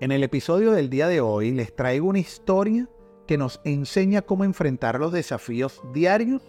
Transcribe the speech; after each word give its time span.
En 0.00 0.10
el 0.10 0.24
episodio 0.24 0.72
del 0.72 0.90
día 0.90 1.06
de 1.06 1.20
hoy 1.20 1.52
les 1.52 1.74
traigo 1.74 2.08
una 2.08 2.18
historia 2.18 2.88
que 3.28 3.38
nos 3.38 3.60
enseña 3.64 4.22
cómo 4.22 4.42
enfrentar 4.42 4.98
los 4.98 5.12
desafíos 5.12 5.80
diarios 5.92 6.42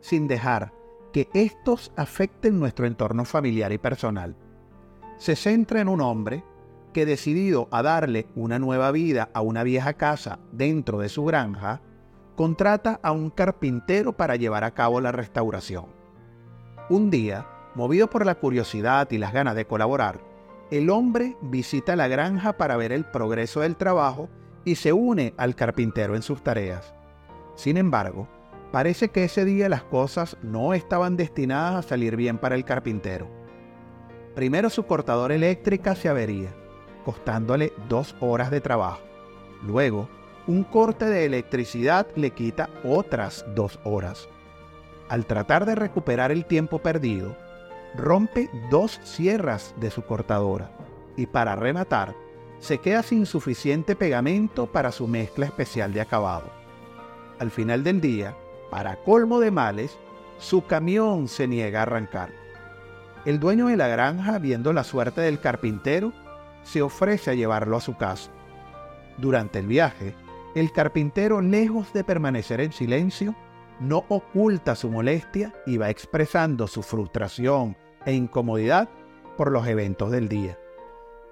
sin 0.00 0.28
dejar 0.28 0.74
que 1.10 1.28
estos 1.32 1.92
afecten 1.96 2.60
nuestro 2.60 2.86
entorno 2.86 3.24
familiar 3.24 3.72
y 3.72 3.78
personal. 3.78 4.36
Se 5.16 5.34
centra 5.34 5.80
en 5.80 5.88
un 5.88 6.02
hombre 6.02 6.44
que 6.92 7.06
decidido 7.06 7.68
a 7.70 7.82
darle 7.82 8.26
una 8.34 8.58
nueva 8.58 8.90
vida 8.90 9.30
a 9.32 9.40
una 9.40 9.62
vieja 9.62 9.94
casa 9.94 10.38
dentro 10.52 10.98
de 10.98 11.08
su 11.08 11.24
granja, 11.24 11.80
contrata 12.36 13.00
a 13.02 13.12
un 13.12 13.30
carpintero 13.30 14.12
para 14.14 14.36
llevar 14.36 14.62
a 14.62 14.72
cabo 14.72 15.00
la 15.00 15.10
restauración. 15.10 15.86
Un 16.90 17.10
día, 17.10 17.46
movido 17.74 18.10
por 18.10 18.26
la 18.26 18.34
curiosidad 18.34 19.10
y 19.10 19.16
las 19.16 19.32
ganas 19.32 19.54
de 19.54 19.66
colaborar, 19.66 20.29
el 20.70 20.88
hombre 20.90 21.36
visita 21.40 21.96
la 21.96 22.06
granja 22.08 22.52
para 22.52 22.76
ver 22.76 22.92
el 22.92 23.04
progreso 23.04 23.60
del 23.60 23.76
trabajo 23.76 24.28
y 24.64 24.76
se 24.76 24.92
une 24.92 25.34
al 25.36 25.56
carpintero 25.56 26.14
en 26.14 26.22
sus 26.22 26.42
tareas. 26.42 26.94
Sin 27.56 27.76
embargo, 27.76 28.28
parece 28.70 29.08
que 29.08 29.24
ese 29.24 29.44
día 29.44 29.68
las 29.68 29.82
cosas 29.82 30.36
no 30.42 30.72
estaban 30.72 31.16
destinadas 31.16 31.74
a 31.74 31.88
salir 31.88 32.14
bien 32.14 32.38
para 32.38 32.54
el 32.54 32.64
carpintero. 32.64 33.28
Primero 34.34 34.70
su 34.70 34.86
cortadora 34.86 35.34
eléctrica 35.34 35.96
se 35.96 36.08
avería, 36.08 36.54
costándole 37.04 37.72
dos 37.88 38.14
horas 38.20 38.50
de 38.50 38.60
trabajo. 38.60 39.00
Luego, 39.62 40.08
un 40.46 40.62
corte 40.62 41.04
de 41.06 41.24
electricidad 41.24 42.06
le 42.14 42.30
quita 42.30 42.70
otras 42.84 43.44
dos 43.54 43.80
horas. 43.84 44.28
Al 45.08 45.26
tratar 45.26 45.66
de 45.66 45.74
recuperar 45.74 46.30
el 46.30 46.46
tiempo 46.46 46.78
perdido, 46.78 47.36
rompe 47.94 48.50
dos 48.70 49.00
sierras 49.02 49.74
de 49.78 49.90
su 49.90 50.02
cortadora 50.02 50.70
y 51.16 51.26
para 51.26 51.56
rematar, 51.56 52.14
se 52.60 52.78
queda 52.78 53.02
sin 53.02 53.26
suficiente 53.26 53.96
pegamento 53.96 54.66
para 54.66 54.92
su 54.92 55.08
mezcla 55.08 55.46
especial 55.46 55.92
de 55.92 56.00
acabado. 56.00 56.50
Al 57.38 57.50
final 57.50 57.82
del 57.82 58.00
día, 58.00 58.36
para 58.70 58.96
colmo 58.96 59.40
de 59.40 59.50
males, 59.50 59.96
su 60.38 60.64
camión 60.66 61.28
se 61.28 61.48
niega 61.48 61.80
a 61.80 61.82
arrancar. 61.82 62.30
El 63.24 63.40
dueño 63.40 63.66
de 63.66 63.76
la 63.76 63.88
granja, 63.88 64.38
viendo 64.38 64.72
la 64.72 64.84
suerte 64.84 65.20
del 65.20 65.40
carpintero, 65.40 66.12
se 66.62 66.82
ofrece 66.82 67.30
a 67.30 67.34
llevarlo 67.34 67.76
a 67.76 67.80
su 67.80 67.96
casa. 67.96 68.30
Durante 69.18 69.58
el 69.58 69.66
viaje, 69.66 70.14
el 70.54 70.72
carpintero, 70.72 71.40
lejos 71.40 71.92
de 71.92 72.04
permanecer 72.04 72.60
en 72.60 72.72
silencio, 72.72 73.34
no 73.80 74.04
oculta 74.08 74.74
su 74.74 74.90
molestia 74.90 75.54
y 75.66 75.78
va 75.78 75.90
expresando 75.90 76.66
su 76.66 76.82
frustración 76.82 77.76
e 78.04 78.12
incomodidad 78.12 78.88
por 79.36 79.50
los 79.50 79.66
eventos 79.66 80.10
del 80.10 80.28
día. 80.28 80.58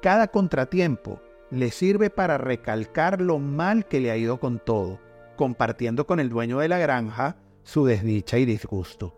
Cada 0.00 0.28
contratiempo 0.28 1.20
le 1.50 1.70
sirve 1.70 2.08
para 2.10 2.38
recalcar 2.38 3.20
lo 3.20 3.38
mal 3.38 3.86
que 3.86 4.00
le 4.00 4.10
ha 4.10 4.16
ido 4.16 4.38
con 4.38 4.60
todo, 4.60 5.00
compartiendo 5.36 6.06
con 6.06 6.20
el 6.20 6.28
dueño 6.28 6.58
de 6.58 6.68
la 6.68 6.78
granja 6.78 7.36
su 7.62 7.84
desdicha 7.84 8.38
y 8.38 8.44
disgusto. 8.44 9.14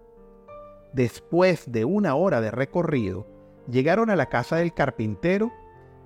Después 0.93 1.71
de 1.71 1.85
una 1.85 2.15
hora 2.15 2.41
de 2.41 2.51
recorrido, 2.51 3.27
llegaron 3.71 4.09
a 4.09 4.17
la 4.17 4.27
casa 4.27 4.57
del 4.57 4.73
carpintero 4.73 5.53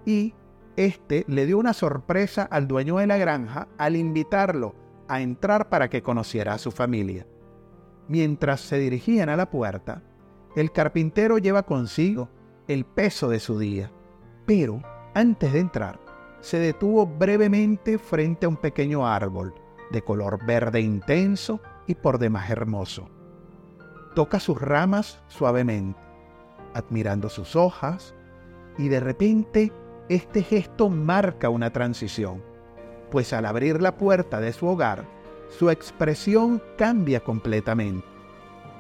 y 0.05 0.35
éste 0.77 1.25
le 1.29 1.47
dio 1.47 1.59
una 1.59 1.73
sorpresa 1.73 2.43
al 2.43 2.67
dueño 2.67 2.97
de 2.97 3.07
la 3.07 3.17
granja 3.17 3.69
al 3.79 3.95
invitarlo 3.95 4.75
a 5.09 5.21
entrar 5.21 5.69
para 5.69 5.89
que 5.89 6.03
conociera 6.03 6.55
a 6.55 6.59
su 6.59 6.71
familia. 6.71 7.27
Mientras 8.09 8.61
se 8.61 8.79
dirigían 8.79 9.29
a 9.29 9.37
la 9.37 9.51
puerta, 9.51 10.03
el 10.57 10.73
carpintero 10.73 11.39
lleva 11.39 11.65
consigo 11.65 12.29
el 12.69 12.85
peso 12.85 13.29
de 13.29 13.41
su 13.41 13.59
día, 13.59 13.91
pero 14.47 14.83
antes 15.15 15.53
de 15.53 15.61
entrar, 15.61 16.01
se 16.41 16.59
detuvo 16.59 17.07
brevemente 17.07 17.99
frente 17.99 18.47
a 18.47 18.49
un 18.49 18.57
pequeño 18.57 19.07
árbol 19.07 19.55
de 19.91 20.03
color 20.03 20.45
verde 20.45 20.81
intenso 20.81 21.61
y 21.87 21.95
por 21.95 22.19
demás 22.19 22.51
hermoso. 22.51 23.09
Toca 24.15 24.41
sus 24.41 24.61
ramas 24.61 25.23
suavemente, 25.29 26.01
admirando 26.75 27.29
sus 27.29 27.57
hojas, 27.57 28.15
y 28.79 28.89
de 28.89 29.01
repente 29.01 29.73
este 30.09 30.43
gesto 30.43 30.89
marca 30.89 31.49
una 31.49 31.73
transición, 31.73 32.43
pues 33.13 33.35
al 33.35 33.45
abrir 33.45 33.83
la 33.83 33.97
puerta 33.99 34.41
de 34.41 34.55
su 34.55 34.67
hogar, 34.67 35.05
su 35.51 35.69
expresión 35.69 36.63
cambia 36.79 37.21
completamente. 37.21 38.07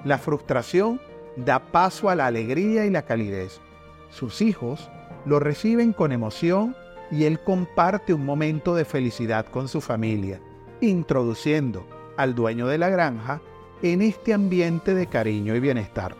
La 0.04 0.16
frustración 0.16 1.00
da 1.36 1.60
paso 1.60 2.08
a 2.08 2.16
la 2.16 2.26
alegría 2.26 2.86
y 2.86 2.90
la 2.90 3.02
calidez. 3.02 3.60
Sus 4.08 4.40
hijos 4.40 4.90
lo 5.26 5.38
reciben 5.38 5.92
con 5.92 6.12
emoción 6.12 6.74
y 7.10 7.24
él 7.24 7.40
comparte 7.40 8.14
un 8.14 8.24
momento 8.24 8.74
de 8.74 8.86
felicidad 8.86 9.44
con 9.44 9.68
su 9.68 9.82
familia, 9.82 10.40
introduciendo 10.80 11.86
al 12.16 12.34
dueño 12.34 12.66
de 12.66 12.78
la 12.78 12.88
granja 12.88 13.42
en 13.82 14.00
este 14.00 14.32
ambiente 14.32 14.94
de 14.94 15.08
cariño 15.08 15.54
y 15.54 15.60
bienestar. 15.60 16.16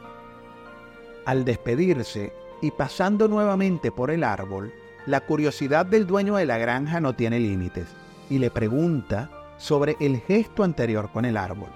Al 1.24 1.46
despedirse 1.46 2.34
y 2.60 2.72
pasando 2.72 3.26
nuevamente 3.26 3.90
por 3.90 4.10
el 4.10 4.22
árbol, 4.22 4.70
la 5.06 5.20
curiosidad 5.20 5.84
del 5.86 6.06
dueño 6.06 6.36
de 6.36 6.46
la 6.46 6.58
granja 6.58 7.00
no 7.00 7.14
tiene 7.14 7.40
límites 7.40 7.88
y 8.30 8.38
le 8.38 8.50
pregunta 8.50 9.30
sobre 9.56 9.96
el 10.00 10.18
gesto 10.20 10.62
anterior 10.62 11.10
con 11.12 11.24
el 11.24 11.36
árbol. 11.36 11.70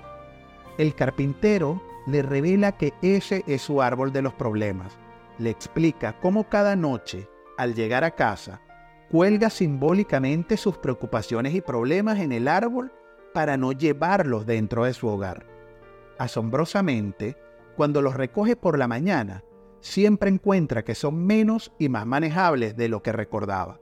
El 0.79 0.95
carpintero 0.95 1.83
le 2.07 2.23
revela 2.23 2.73
que 2.73 2.95
ese 3.03 3.43
es 3.47 3.63
su 3.63 3.83
árbol 3.83 4.13
de 4.13 4.23
los 4.23 4.35
problemas. 4.35 4.97
Le 5.39 5.51
explica 5.51 6.19
cómo 6.21 6.49
cada 6.49 6.77
noche, 6.77 7.29
al 7.59 7.75
llegar 7.75 8.05
a 8.05 8.13
casa, 8.13 8.61
cuelga 9.11 9.51
simbólicamente 9.51 10.57
sus 10.57 10.79
preocupaciones 10.79 11.55
y 11.55 11.61
problemas 11.61 12.19
en 12.21 12.33
el 12.33 12.49
árbol 12.49 12.93
para 13.35 13.57
no 13.57 13.73
llevarlos 13.73 14.47
dentro 14.47 14.85
de 14.85 14.95
su 14.95 15.09
hogar. 15.09 15.47
Asombrosamente, 16.19 17.37
cuando 17.77 18.03
los 18.03 18.15
recoge 18.15 18.57
por 18.57 18.79
la 18.79 18.89
mañana, 18.89 19.43
siempre 19.87 20.29
encuentra 20.29 20.85
que 20.85 20.97
son 20.97 21.25
menos 21.25 21.73
y 21.79 21.89
más 21.89 22.07
manejables 22.07 22.77
de 22.77 22.89
lo 22.89 23.03
que 23.03 23.13
recordaba. 23.13 23.81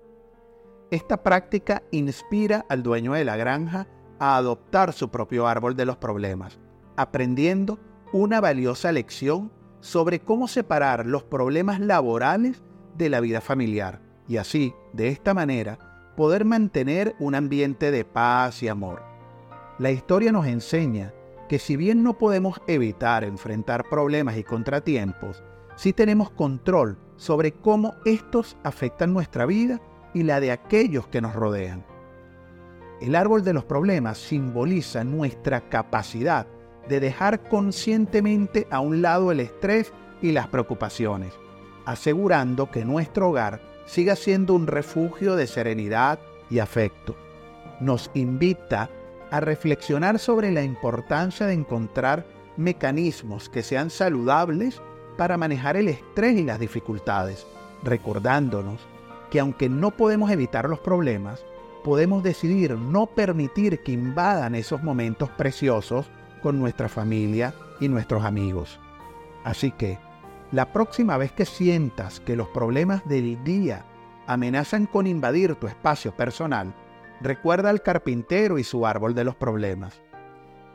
Esta 0.90 1.22
práctica 1.22 1.82
inspira 1.90 2.66
al 2.68 2.82
dueño 2.82 3.14
de 3.14 3.24
la 3.24 3.36
granja 3.36 3.88
a 4.18 4.36
adoptar 4.36 4.92
su 4.92 5.08
propio 5.08 5.48
árbol 5.48 5.74
de 5.76 5.86
los 5.86 5.96
problemas, 5.96 6.60
aprendiendo 6.96 7.80
una 8.12 8.40
valiosa 8.40 8.92
lección 8.92 9.50
sobre 9.80 10.20
cómo 10.20 10.46
separar 10.46 11.06
los 11.06 11.24
problemas 11.24 11.80
laborales 11.80 12.62
de 12.96 13.08
la 13.08 13.20
vida 13.20 13.40
familiar 13.40 14.00
y 14.28 14.36
así, 14.36 14.74
de 14.92 15.08
esta 15.08 15.32
manera, 15.34 16.12
poder 16.16 16.44
mantener 16.44 17.16
un 17.18 17.34
ambiente 17.34 17.90
de 17.90 18.04
paz 18.04 18.62
y 18.62 18.68
amor. 18.68 19.02
La 19.78 19.90
historia 19.90 20.32
nos 20.32 20.46
enseña 20.46 21.12
que 21.48 21.58
si 21.58 21.76
bien 21.76 22.02
no 22.02 22.18
podemos 22.18 22.60
evitar 22.66 23.24
enfrentar 23.24 23.88
problemas 23.88 24.36
y 24.36 24.44
contratiempos, 24.44 25.42
sí 25.76 25.92
tenemos 25.92 26.30
control 26.30 26.98
sobre 27.16 27.52
cómo 27.52 27.94
estos 28.04 28.56
afectan 28.62 29.12
nuestra 29.12 29.46
vida 29.46 29.80
y 30.12 30.22
la 30.22 30.40
de 30.40 30.52
aquellos 30.52 31.06
que 31.08 31.20
nos 31.20 31.34
rodean. 31.34 31.84
El 33.00 33.16
árbol 33.16 33.44
de 33.44 33.52
los 33.52 33.64
problemas 33.64 34.18
simboliza 34.18 35.04
nuestra 35.04 35.68
capacidad 35.68 36.46
de 36.88 37.00
dejar 37.00 37.48
conscientemente 37.48 38.66
a 38.70 38.80
un 38.80 39.02
lado 39.02 39.32
el 39.32 39.40
estrés 39.40 39.92
y 40.22 40.32
las 40.32 40.48
preocupaciones, 40.48 41.32
asegurando 41.86 42.70
que 42.70 42.84
nuestro 42.84 43.30
hogar 43.30 43.60
siga 43.86 44.16
siendo 44.16 44.54
un 44.54 44.66
refugio 44.66 45.36
de 45.36 45.46
serenidad 45.46 46.18
y 46.50 46.58
afecto. 46.60 47.16
Nos 47.80 48.10
invita 48.14 48.90
a 49.30 49.40
reflexionar 49.40 50.18
sobre 50.18 50.52
la 50.52 50.62
importancia 50.62 51.46
de 51.46 51.54
encontrar 51.54 52.24
mecanismos 52.56 53.48
que 53.48 53.62
sean 53.62 53.90
saludables 53.90 54.80
para 55.16 55.36
manejar 55.36 55.76
el 55.76 55.88
estrés 55.88 56.38
y 56.38 56.44
las 56.44 56.58
dificultades, 56.58 57.46
recordándonos 57.82 58.80
que 59.30 59.40
aunque 59.40 59.68
no 59.68 59.90
podemos 59.90 60.30
evitar 60.30 60.68
los 60.68 60.80
problemas, 60.80 61.44
podemos 61.82 62.22
decidir 62.22 62.78
no 62.78 63.06
permitir 63.06 63.82
que 63.82 63.92
invadan 63.92 64.54
esos 64.54 64.82
momentos 64.82 65.30
preciosos 65.30 66.06
con 66.42 66.58
nuestra 66.58 66.88
familia 66.88 67.54
y 67.80 67.88
nuestros 67.88 68.24
amigos. 68.24 68.78
Así 69.44 69.70
que, 69.70 69.98
la 70.52 70.72
próxima 70.72 71.16
vez 71.16 71.32
que 71.32 71.44
sientas 71.44 72.20
que 72.20 72.36
los 72.36 72.48
problemas 72.48 73.06
del 73.08 73.42
día 73.44 73.84
amenazan 74.26 74.86
con 74.86 75.06
invadir 75.06 75.54
tu 75.56 75.66
espacio 75.66 76.14
personal, 76.14 76.74
recuerda 77.20 77.70
al 77.70 77.82
carpintero 77.82 78.58
y 78.58 78.64
su 78.64 78.86
árbol 78.86 79.14
de 79.14 79.24
los 79.24 79.34
problemas. 79.34 80.00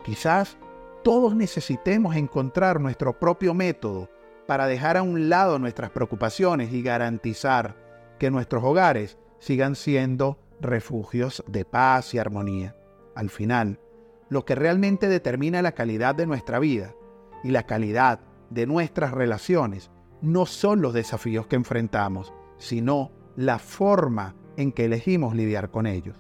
Quizás 0.04 0.58
todos 1.04 1.36
necesitemos 1.36 2.16
encontrar 2.16 2.80
nuestro 2.82 3.18
propio 3.18 3.54
método 3.54 4.10
para 4.50 4.66
dejar 4.66 4.98
a 4.98 5.04
un 5.04 5.30
lado 5.30 5.60
nuestras 5.60 5.92
preocupaciones 5.92 6.74
y 6.74 6.82
garantizar 6.82 7.76
que 8.18 8.32
nuestros 8.32 8.64
hogares 8.64 9.20
sigan 9.38 9.76
siendo 9.76 10.40
refugios 10.60 11.44
de 11.46 11.66
paz 11.66 12.16
y 12.16 12.18
armonía. 12.18 12.76
Al 13.14 13.30
final, 13.30 13.80
lo 14.28 14.46
que 14.46 14.56
realmente 14.56 15.08
determina 15.08 15.62
la 15.62 15.74
calidad 15.74 16.16
de 16.16 16.26
nuestra 16.26 16.58
vida 16.58 16.96
y 17.44 17.52
la 17.52 17.68
calidad 17.68 18.22
de 18.50 18.66
nuestras 18.66 19.12
relaciones 19.12 19.92
no 20.24 20.48
son 20.48 20.82
los 20.82 20.96
desafíos 20.96 21.46
que 21.46 21.56
enfrentamos, 21.56 22.34
sino 22.58 23.12
la 23.36 23.60
forma 23.60 24.36
en 24.58 24.72
que 24.72 24.86
elegimos 24.86 25.36
lidiar 25.36 25.70
con 25.70 25.86
ellos. 25.86 26.16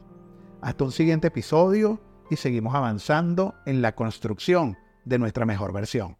Hasta 0.61 0.83
un 0.83 0.91
siguiente 0.91 1.29
episodio 1.29 1.99
y 2.29 2.35
seguimos 2.35 2.75
avanzando 2.75 3.55
en 3.65 3.81
la 3.81 3.95
construcción 3.95 4.77
de 5.03 5.17
nuestra 5.17 5.47
mejor 5.47 5.73
versión. 5.73 6.18